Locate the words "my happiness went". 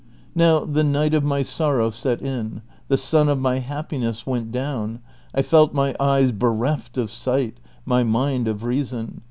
3.39-4.51